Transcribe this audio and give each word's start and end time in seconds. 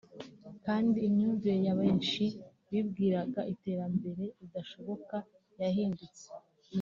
kandi 0.65 0.97
imyumvire 1.07 1.57
ya 1.67 1.73
benshi 1.79 2.23
bibwiraga 2.69 3.41
iterambere 3.53 4.23
ridashoboka 4.39 5.15
yahindutse 5.59 6.25